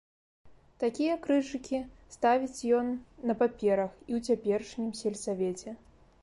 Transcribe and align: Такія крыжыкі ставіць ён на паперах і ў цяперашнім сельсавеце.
Такія 0.83 1.17
крыжыкі 1.27 1.81
ставіць 2.15 2.65
ён 2.79 2.87
на 3.33 3.37
паперах 3.43 3.91
і 4.09 4.19
ў 4.19 4.23
цяперашнім 4.31 4.91
сельсавеце. 5.03 5.77